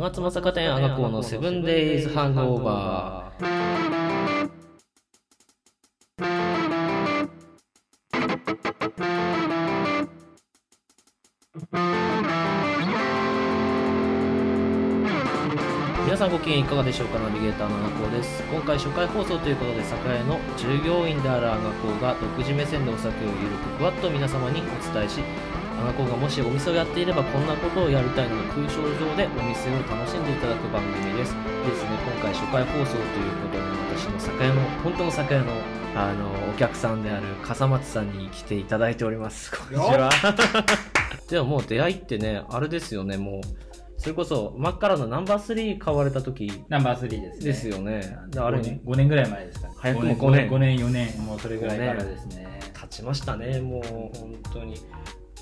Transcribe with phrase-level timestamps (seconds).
[0.00, 3.48] 吾妻坂店阿賀校のセブンデイズハングオーバー。
[16.04, 17.18] 皆さんご機嫌いかがでしょうか？
[17.18, 19.82] ナビゲーターの阿賀校です今回初回放送ということで栄
[20.24, 25.20] の従業員である阿賀校が独自目線でお酒をゆるくふわっと皆様にお伝えし
[25.78, 31.34] 阿賀校がもしお店をやっていればこんなことをやりたいので空想上でお店を楽しんでいただく番組です。
[31.34, 33.62] でですね今回初回放送ということで
[33.96, 35.52] 私の酒屋の本当の酒屋の
[35.94, 39.52] あのお客さんである笠松さんに来ていただいております。
[39.52, 40.10] こんにちは。
[41.30, 43.16] ではもう出会いってねあれですよね。
[43.16, 43.40] もう
[43.98, 46.64] それこそマッカラのナンバー3買われた時。
[46.68, 47.44] ナンバー3ですね。
[47.44, 48.16] ですよね。
[48.36, 49.74] あれあれ5年ぐらい前ですかね。
[49.76, 50.50] 早くも5年。
[50.50, 52.48] 5年、4年、もうそれぐらいからですね。
[52.80, 53.82] 経ちましたねもう
[54.18, 54.76] 本当に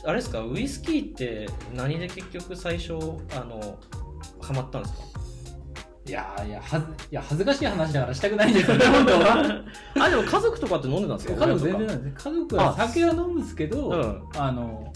[0.05, 0.41] あれですか？
[0.43, 3.79] ウイスキーって何で結局最初あの
[4.41, 4.99] ハマったんですか？
[6.09, 9.65] いやーいや、はず、いや、恥ずかしい話だからしたくないんですよね、本当は。
[9.99, 11.47] あでも家族とかって飲んでたんですか？
[11.47, 12.29] 家族全然なんです。
[12.29, 14.93] 家族は酒は飲むんですけど、うんあの、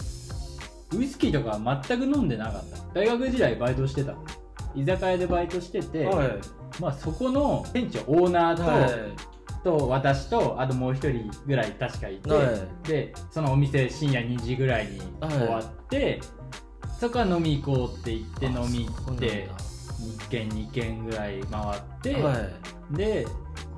[0.95, 2.77] ウイスキーとかは全く飲んでなかった。
[2.93, 4.13] 大学時代バイトしてた。
[4.73, 6.31] 居酒屋でバイトしてて、かはい
[6.79, 8.91] まあそこの店長、オーナーと、はい
[9.63, 12.43] と私とあともう一人ぐらい確かいて、は
[12.85, 12.87] い。
[12.87, 16.19] でそのお店深夜2時ぐらいに終わって、
[16.99, 19.49] そこは飲み行こうって言って飲み行って
[20.27, 22.35] 1軒2軒ぐらい回って、は
[22.93, 22.95] い。
[22.95, 23.27] で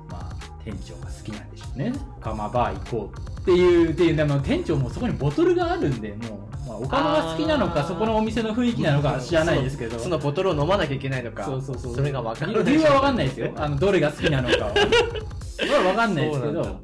[0.08, 1.92] まあ店長が好きなんでしょうね。
[2.20, 9.98] 釜バー行こうっていうっていうでも店長もそこにボトルがあるんでもう、まあ、お釜が好きなのかそこのお店の雰囲気なのか知らないですけど。
[9.98, 11.94] そのボトルを飲まなきゃいけないのかそうそうそう。
[11.94, 13.52] それが分かる理由は分かんないですよ。
[13.56, 14.72] あのどれが好きなのか
[15.62, 16.80] は分かんないですけど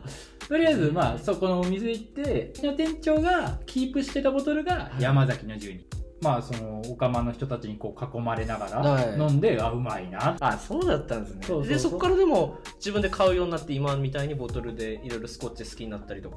[0.48, 5.80] とりあえずまあそこのお店行って店長がキープしてたボトルが山崎の12
[6.22, 9.18] まあそのお釜の人たちにこう囲まれながはい。
[9.18, 10.36] ら飲んで、あうまいな。
[10.38, 11.46] あそうだったんですね。
[11.46, 16.36] そうでそこからでも自分で買うようになって今みたいにボトルでいろいろスコッチ好きになったりとか。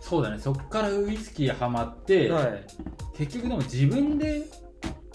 [0.00, 0.38] そうだね。
[0.38, 2.64] そっからウイスキーハマって、はい。
[3.18, 4.44] 結局でも自分で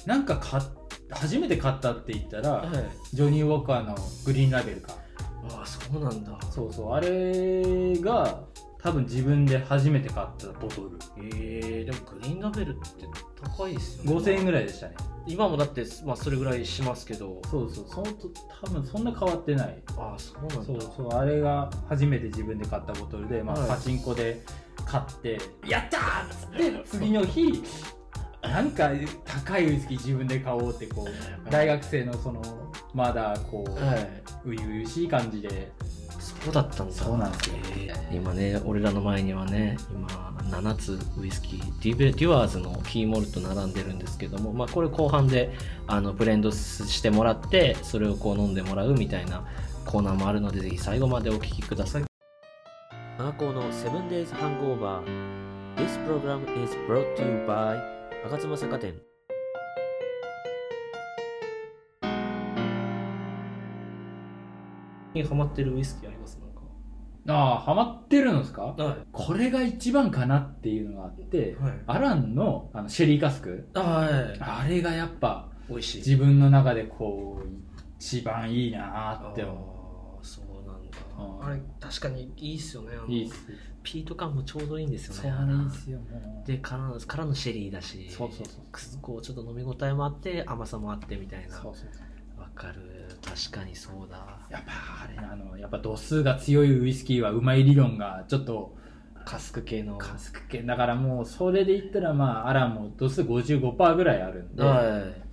[0.05, 0.63] なんか買っ
[1.09, 2.69] 初めて買ったって言ったら、はい。
[3.15, 3.95] ジョニー・ウォーカーの
[4.25, 4.93] グリーンラベルか
[5.51, 6.37] ああそうなんだ。
[6.51, 6.93] そうそう。
[6.93, 8.43] あれが
[8.81, 10.97] 多分自分で初めて買ったボトル。
[11.17, 13.05] えー、でもグリーンラベルって
[13.41, 14.11] 高いですよね。
[14.11, 14.95] 5000円ぐらいでしたね。
[15.27, 17.41] 今もだって、まあ、それぐらいしますけど。
[17.49, 17.85] そうそう。
[17.87, 18.29] そのと
[18.63, 19.81] 多分そんな変わってない。
[19.97, 20.63] ああそうなんだ。
[20.63, 21.09] そうそう。
[21.09, 23.69] あれが初めて自分で買ったボトルで、まあはい。
[23.69, 24.41] パチンコで
[24.85, 27.63] 買って「やったー!」っつって 次の日
[28.41, 28.91] なんか
[29.25, 32.41] 高いウイスキー自分で買おうってこう大学生のその
[32.95, 34.09] まだこう、はい。
[34.45, 35.71] 初々しい感じで。
[36.17, 36.93] そうだったんだ。
[36.93, 37.55] そうなんですよ。
[37.77, 40.07] えー今ね俺らの前にはね今
[40.43, 45.51] 7つウイスキーデュベデュアーズのキーモルト並んでるんですけども、まあ、これ後半で
[45.87, 49.45] あのブレンドしてもらってそれをこう飲んでもらうみたいな
[49.85, 52.03] コーナーもあるのでぜひ最後までお聞きください。
[53.17, 55.01] アガコの 7days hangover
[55.75, 57.81] This program is brought to you by
[58.29, 59.14] 吾妻酒店
[65.15, 66.39] にハマってるウイスキーあります？
[66.39, 66.61] なんか。
[67.27, 68.61] ああハマってるのですか？
[68.63, 68.97] はい。
[69.11, 71.73] これが一番かなっていうのがあって、はい。
[71.87, 73.67] アランのあのシェリーカスク。
[73.73, 74.39] はい。
[74.39, 75.97] あれがやっぱ美味しい。
[75.97, 77.47] 自分の中でこう
[77.99, 80.97] 一番いいなーって思あーそうなんだ。
[81.17, 82.91] うんあれ確かにいいっすよね。
[83.07, 83.35] いいっす。
[83.83, 86.47] ピート感もちょうどいいんですよそうねなんいいっすよもう。
[86.47, 89.01] でからのからのシェリーだしそうそうそう。
[89.01, 91.55] こうちょっと飲み応えもあって甘さもあってみたいな。
[91.55, 91.99] そうそうそ
[92.37, 92.41] う。
[92.41, 94.17] わかる確かにそうだ。
[94.49, 94.71] やっぱ
[95.03, 98.75] あれあのやっぱ度数が強いウイスキーはうまい理論がちょっと
[99.25, 99.97] カスク系の。
[99.97, 105.25] カスク系だからもうそれで言ったらまあアランも度数55%ぐらいあるんで、はい。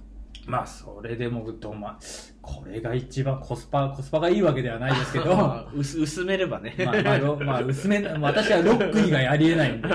[0.47, 1.99] まあそれでもどま
[2.41, 6.75] これが一番コスパコスパがいいわけではないですけどま 薄薄めればね。
[6.81, 9.89] あまあロまあ薄めな私はロック以外ありえないんで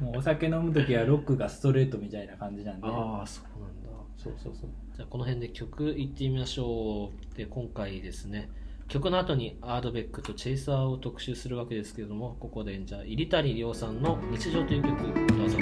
[0.00, 2.86] もうお酒飲む時はロックがストレートみたいな感じなんで。
[2.86, 3.83] ああそうなんだ
[4.24, 4.70] そうそうそう。
[4.96, 7.36] じゃあこの辺で曲いってみましょう。
[7.36, 8.48] で今回ですね
[8.88, 15.58] 曲の後にアードベックとチェイサーを特集するわけですけれどもここでじゃあ入谷亮さんの「日常」という曲どうぞ。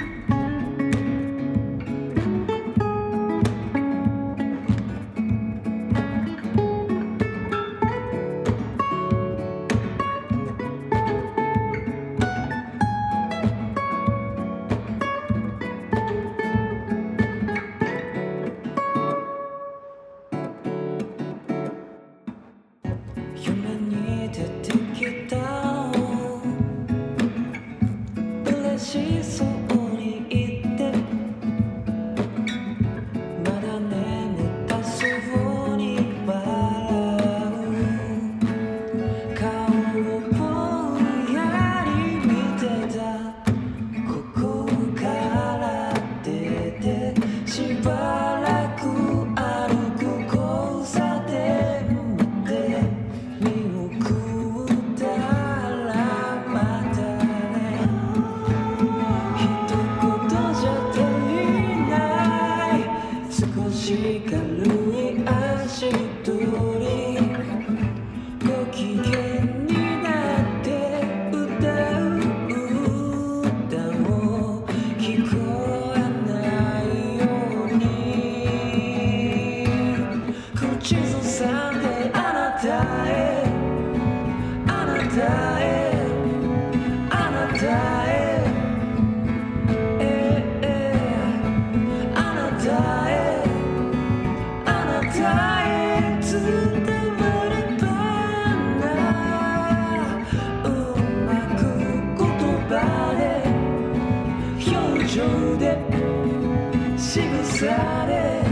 [107.63, 108.42] Friday.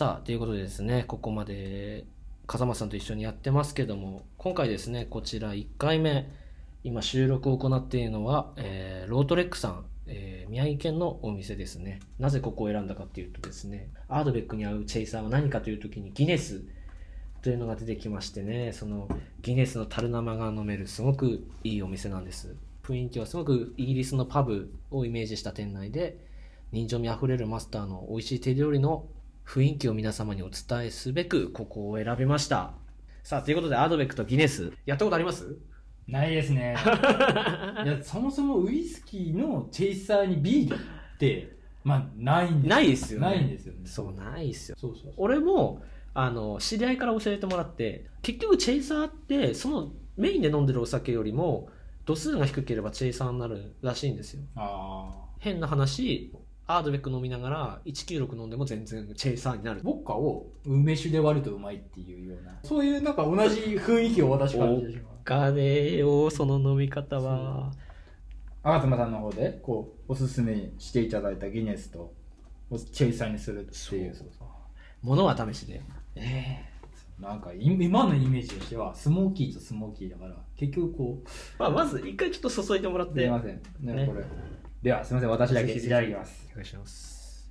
[0.00, 2.06] さあということでですねここまで
[2.46, 6.26] 風間さんと一緒にやってますけども今回ですねこちら1回目
[6.82, 12.00] 今収録を行っているのは、えーロートレックさん、えー宮城県のお店ですね。
[12.18, 16.62] なぜここを選んだかっていうとですねアードベックに合うチェイサーは何かという時にギネス
[17.42, 19.06] というのが出てきましてねその
[19.42, 22.56] ギネスの樽生が飲めるすごくいいお店なんです。
[22.84, 26.16] 雰囲気はすごくイギリスのパブをイメージした店内で
[26.72, 29.04] 人情味あふれるマスターの美味しい手料理の
[29.50, 32.74] 雰囲気を皆様にお伝えすべくここを選びました。
[33.24, 35.56] さあということでアードベックとギネスやったことあります？
[36.06, 36.76] ないですね。
[37.84, 40.78] いやそもそもウイスキーのチェイサーにビールっ
[41.18, 43.26] てまあないんですないですよね。
[43.26, 43.80] ないんですよね。
[43.86, 44.76] そうないっすよ。
[44.78, 45.14] そうそうそう。
[45.16, 45.82] 俺も
[46.14, 51.68] あの知り合いから教えてもらって結局チェイサーってそのメインで飲んでるお酒よりも
[52.06, 54.42] 度数が低ければチェイサーになるらしいんですよ。
[54.54, 56.32] ああ変な話
[56.76, 59.80] アードベック飲みながら196飲んでも全然チェイサーになる。
[59.80, 62.52] ウォッカを梅酒で割るとうまいっていうような。
[62.62, 65.24] そういうなんか同じ雰囲気を私感じてしまう。
[65.24, 67.72] かねえよその飲み方は。
[68.62, 72.12] 赤妻さんの方でこうおすすめしていただいたギネスと
[72.92, 74.14] チェイサーにするっていう。
[74.14, 74.28] そう
[75.02, 75.80] ものは試しで
[76.14, 76.70] ええ。
[77.20, 83.12] なんかい今のイメージとしてはスモーキーとスモーキーだから結局こうまあ、まず一回ちょっと注いでもらって。
[83.12, 83.60] おすいません。
[83.80, 84.06] ねね。
[84.06, 84.24] これ
[84.82, 85.30] ではすいません。
[85.30, 86.50] 私だけいただきます。
[86.60, 87.50] 願いします。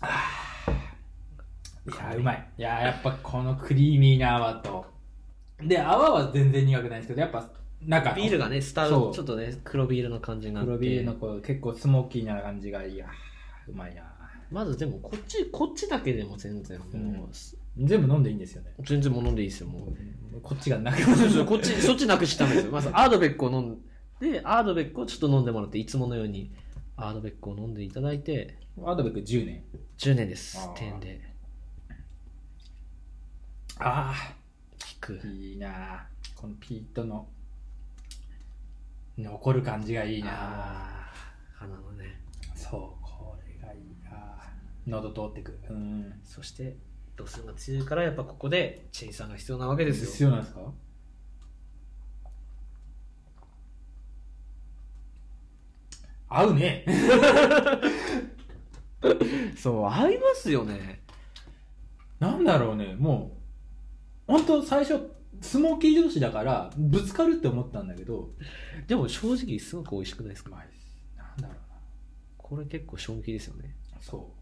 [1.86, 2.48] いやうまい。
[2.58, 4.86] いややっぱこのクリーミーな泡と。
[5.60, 7.48] で泡は全然苦くないんですけどやっぱ
[7.82, 8.16] 中の。
[8.16, 9.10] ビールがねスタそう。
[9.10, 10.66] ウちょっとね黒ビールの感じになって。
[10.66, 13.06] 黒ビールのこう結構スモーキーな感じがいや
[13.66, 14.02] うまいな
[14.50, 17.32] まずでもこっちこっちだけでも全然もう、うん
[17.78, 18.74] 全部飲んでいいんですよね。
[18.80, 20.40] 全然もう飲んでいいですよもう。
[20.40, 22.72] こっちがなくそうそうこっちそっちなくしたんですよ。
[22.72, 23.78] まずアードベックを飲ん
[24.20, 26.52] でアードベックをちょっと飲んでもらっていつものように
[26.96, 29.62] アードベックを飲んでいただいてアドベック10年。
[29.98, 30.58] 10年です。
[30.58, 30.72] あー。
[30.74, 31.20] 点で。
[33.78, 34.14] あ
[34.80, 35.20] 効く。
[35.24, 37.28] あいいなこのピートの
[39.16, 41.58] 残る感じがいいなあー。
[41.58, 42.20] 花のね。
[42.54, 44.42] そうこれがいいな
[44.86, 45.58] 喉通ってくる。
[45.70, 46.12] うん。
[46.24, 46.76] そして
[47.18, 50.10] 度数が強いからやっぱここでチェイサーが必要なわけですよ。
[50.10, 50.60] 必要なんですか？
[56.28, 56.84] 合うね。
[59.56, 61.02] そう合いますよね。
[62.20, 62.94] なんだろうね。
[62.96, 63.36] も
[64.28, 65.10] う本当最初
[65.40, 68.30] スモーキー同士だからぶつかるって思ったんだけど。
[68.86, 70.50] でも正直すごく美味しくないですか？
[70.50, 70.56] な
[71.34, 71.56] んだろうな。
[72.36, 73.74] これ結構衝撃ですよね。
[74.00, 74.38] そう。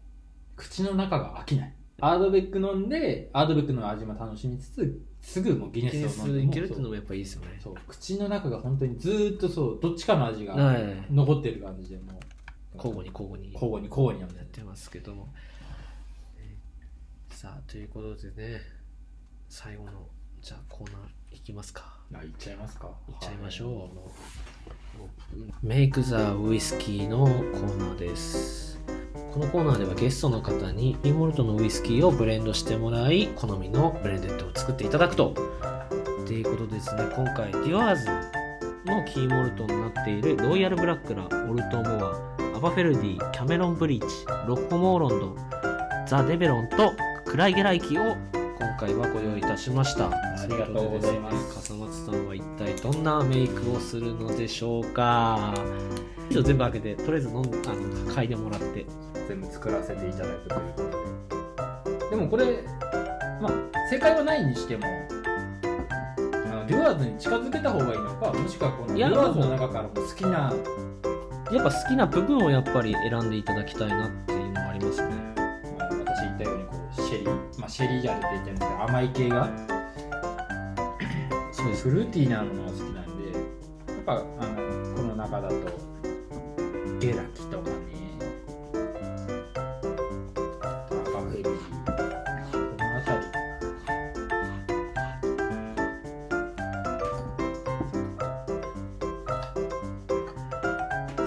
[0.55, 7.59] 口の中が飽きないアードベック飲んでアードベックの味も楽しみつつすぐもうギネスを飲んでいけるっていうのもやっぱいいですよね。
[7.61, 11.05] そう口の中が本当にずーっとそうどっちかの味がはい。
[11.11, 13.51] 残ってる感じでもう交互に交互に。
[13.53, 14.91] 交互に交互にやってます。
[14.91, 15.27] けども。
[17.29, 18.61] さあということでね
[19.49, 19.91] 最後の
[20.41, 21.99] じゃあコーナーいきますか。
[22.13, 22.91] あいっちゃいますか。
[23.09, 24.76] いっちゃいましょう
[25.61, 28.79] メイク・ザ・ウイスキーのコーナーです。
[29.33, 35.35] このコーナーではゲストの方にピンモルトのウイスキーをブレンドしてもらい好みのブレンデッドを作っていただくと。
[36.25, 37.03] ということでですね。
[37.15, 38.05] 今回デュアーズ
[38.85, 45.35] のキーモルトになっているロイヤルブラックラオルトモアアバフェルディキャメロンブリーチロッコモーロンド
[46.07, 46.93] ザ・デベロンと
[47.25, 48.01] クライゲライキを
[48.59, 50.09] 今回はご用意いたしました。
[50.09, 51.73] ありがとうございます
[52.11, 55.53] さんは一体どんなメイクをするのでしょうか？
[56.29, 57.51] 全部開けてとりあえず飲んあの
[58.13, 58.85] 嗅いでもらって。
[59.27, 60.81] 全部作らせていただくというこ
[61.83, 62.63] とででもこれ
[63.41, 63.51] まあ
[63.89, 64.87] 正解はないにしてもあ
[66.61, 70.53] のデュアーズに近づけた方がいいのかもしくはこのデュアーズの中からも好きな
[71.51, 75.13] やっぱ好きな部分をやっぱり選んでいただきたいなっていうのはありますね。
[75.77, 79.49] まあ私言ったようにこうシェリー、まあ、シェリージャーって言ってるんですけど甘い系が
[81.67, 81.89] そうです。
[81.89, 83.37] フルーティーなものが好きなんでや
[83.99, 84.25] っぱあの
[84.95, 85.55] この中だと
[86.99, 87.75] ゲラキとかね。
[90.89, 93.23] アバフェリーこの辺り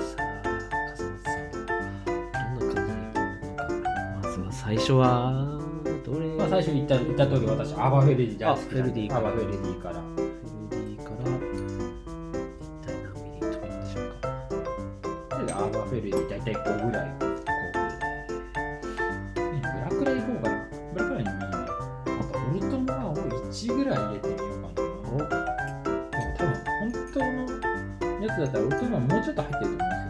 [0.00, 0.42] さあ
[0.88, 3.68] 笠松さんどんな感じでいくのか。
[4.23, 5.30] まずは最初は、
[6.62, 9.21] 最初言った言った通り私アバフェルディ大好きなんあフェルディから。
[9.21, 10.02] アバフェルディから。
[10.02, 11.17] フルディから。
[12.61, 14.29] 一体何ミリ取るんでしょうか。
[15.47, 17.09] でアバフェルディ大体5ぐらい。
[17.19, 17.25] ブ
[19.81, 20.55] ラクラいこうかな
[20.93, 21.49] ブラクラに2な。
[21.49, 21.73] んか
[22.50, 24.83] オルトマを1ぐらい入れてみようかな。
[24.85, 25.29] おでも
[26.37, 27.25] 多分本当の
[28.21, 30.10] やつだったらオルトマもうちょっと入ってると思うんですよ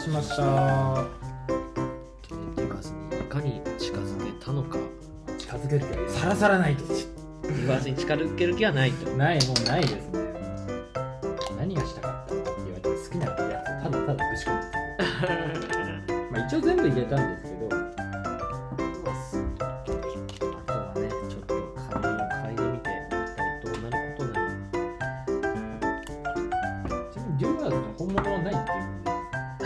[0.00, 0.36] しました。
[0.36, 4.78] デュアーズにいかに近づけたのか。
[5.36, 6.84] 近づけるさらさらないと。
[6.86, 9.10] デュアーズに近づける気はないと。
[9.10, 10.09] ないもうないです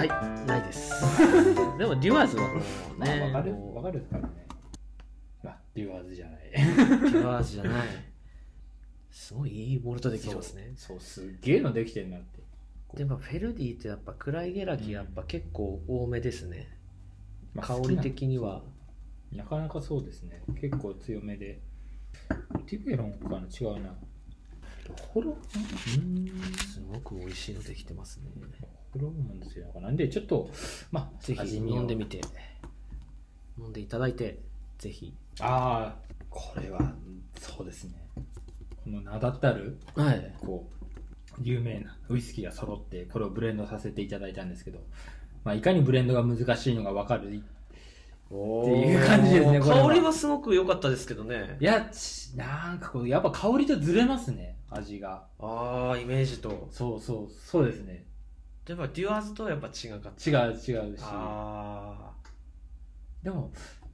[0.09, 0.47] はい。
[0.47, 0.91] ないです。
[1.79, 2.59] でもデュアーズはもう
[3.01, 3.75] ねまあ、わかる？
[3.75, 4.47] わかるからね。
[5.45, 6.51] あデュアーズじゃない。
[6.53, 7.87] デュアーズじゃない。
[9.11, 10.73] すごいいいモルトできてますね。
[10.77, 11.01] そう。
[11.01, 12.43] すっげえのできてんなって。
[12.97, 16.69] でもフェルディってやっぱクライゲラキやっぱ結構多めですね、
[17.53, 18.63] まあ香り的には。
[19.33, 20.43] なかなかそうですね。
[20.61, 21.61] 結構強めで。
[22.67, 23.97] デベロンかな違うな。
[25.13, 25.37] ホロ？
[25.97, 26.27] うん。
[26.67, 28.31] すごく美味しいのできてますね
[28.95, 29.67] ホロモンですよ。
[29.81, 30.49] なんでちょっと
[30.91, 32.21] まあぜひ味見を飲んでみて。
[33.59, 34.39] 飲んでいただいて
[34.79, 35.13] ぜひ。
[35.41, 37.95] ああこれはうんそうですね。
[38.85, 40.35] この名だたるはい。
[40.41, 44.79] こう有名なウイスキーが揃ってこれをブレンドさせていただいたんですけど、
[45.43, 49.89] まあ、いかにブレンドが難しいのが分かるいっていう感じですねこれは。
[49.89, 51.57] 香りはすごく良かったですけどね。
[51.61, 55.27] やちなんかこうやっぱ香りとずれますね味が。
[55.41, 56.69] ああイメージと。
[56.71, 58.05] そうそうそうですね
[58.69, 60.31] やっぱデュアーズとはやっぱ違かった。
[60.31, 61.03] 違う違うし。
[61.03, 62.13] あ
[63.23, 63.53] でも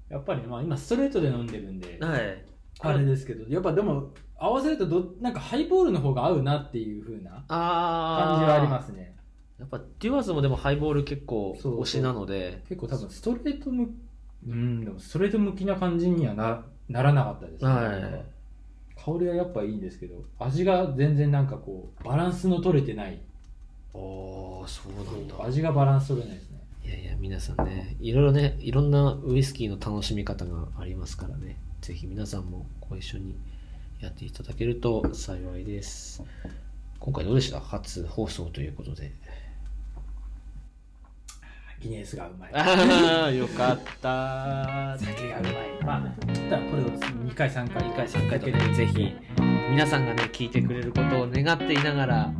[0.08, 2.44] やっぱりまあ今ストレートで飲んでるんであはい。
[2.80, 9.16] あれですけどやっぱでも合わせるとどなんかハイボールの方が合うなっていう風なああ感じはありますね。
[9.58, 12.62] やっぱデュアーズもでもハイボール結構推しなので。
[12.68, 13.88] 結構多分ストレート向
[14.48, 18.24] うんでもストレート向きな感じにはなならなかったですね、はい。
[18.96, 23.20] 香りはやっぱいいんですけど味が全然なんかこうバランスの取れてない
[23.94, 23.98] あ
[24.64, 25.44] あそうなんだ。
[25.44, 26.60] 味がバランス取れないですね。
[26.84, 31.58] いやいや皆さんねいろいろねいろんなウイスキーの楽しみ方がありますからね。
[31.80, 33.36] ぜひ皆さんもご一緒に
[34.00, 36.22] やっていただけると幸いです。
[36.98, 37.60] 今回どうでした？
[37.60, 39.12] 初放送ということで。
[41.80, 42.50] ギネスがうまい。
[42.54, 44.98] ああよかった。
[44.98, 45.54] 酒がうまい。
[45.82, 48.74] まあただこれを2回3回2回3回とね。
[48.74, 49.14] ぜひ
[49.70, 52.32] 皆さんがね聞いてくれることを願っていながら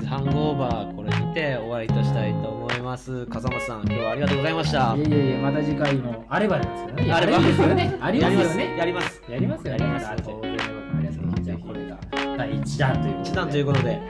[0.00, 3.26] のセブンデイズハングオーバーこれにて終わりとしたいと思います。
[3.26, 4.94] 風間さん今日はありがとうございました。
[4.96, 7.12] いやいやいやまた次回もあればなんですけどね。
[7.12, 7.38] あれば。
[7.38, 7.98] ですよね。
[8.00, 8.76] ありますよね。
[8.78, 9.22] やります。
[9.28, 9.78] やりますよね。
[9.78, 11.98] やりますあ当然のことありますけどじゃあこれが
[12.36, 13.30] 第1弾ということで。
[13.30, 13.88] 一弾ということで。
[13.88, 14.00] はい。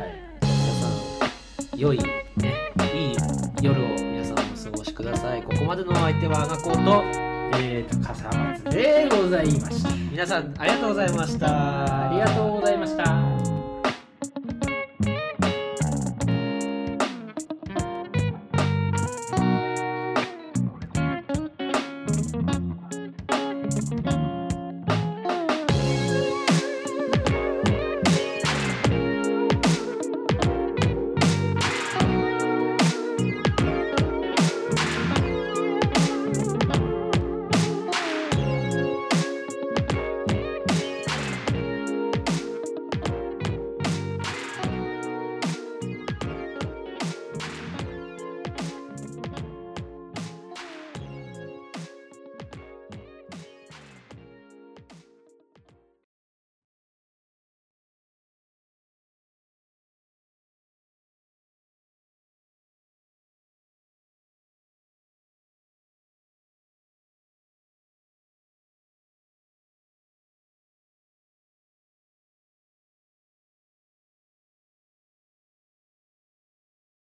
[0.43, 2.55] 皆さん良いね
[2.95, 3.17] いい
[3.63, 5.43] 夜を皆さんお過ごしください。
[5.43, 7.03] ここまでのお相手はアガコーと
[7.59, 9.91] えーと笠松でございました。
[10.11, 12.11] 皆さんありがとうございました。
[12.11, 13.60] ありがとうございました